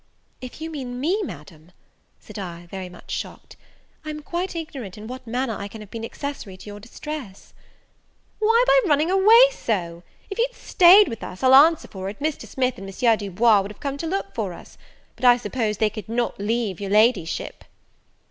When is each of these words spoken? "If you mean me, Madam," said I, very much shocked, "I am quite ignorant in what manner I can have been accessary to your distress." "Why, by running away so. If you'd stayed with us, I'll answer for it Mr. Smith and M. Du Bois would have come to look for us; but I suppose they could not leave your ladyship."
"If 0.41 0.59
you 0.59 0.71
mean 0.71 0.99
me, 0.99 1.21
Madam," 1.21 1.71
said 2.19 2.39
I, 2.39 2.65
very 2.65 2.89
much 2.89 3.11
shocked, 3.11 3.55
"I 4.03 4.09
am 4.09 4.23
quite 4.23 4.55
ignorant 4.55 4.97
in 4.97 5.05
what 5.05 5.27
manner 5.27 5.55
I 5.55 5.67
can 5.67 5.79
have 5.79 5.91
been 5.91 6.03
accessary 6.03 6.57
to 6.57 6.65
your 6.65 6.79
distress." 6.79 7.53
"Why, 8.39 8.63
by 8.65 8.89
running 8.89 9.11
away 9.11 9.39
so. 9.51 10.01
If 10.31 10.39
you'd 10.39 10.55
stayed 10.55 11.07
with 11.07 11.21
us, 11.23 11.43
I'll 11.43 11.53
answer 11.53 11.87
for 11.87 12.09
it 12.09 12.19
Mr. 12.19 12.47
Smith 12.47 12.79
and 12.79 12.89
M. 12.89 13.15
Du 13.17 13.29
Bois 13.29 13.61
would 13.61 13.69
have 13.71 13.79
come 13.79 13.97
to 13.97 14.07
look 14.07 14.33
for 14.33 14.53
us; 14.53 14.75
but 15.15 15.23
I 15.23 15.37
suppose 15.37 15.77
they 15.77 15.91
could 15.91 16.09
not 16.09 16.39
leave 16.39 16.81
your 16.81 16.89
ladyship." 16.89 17.63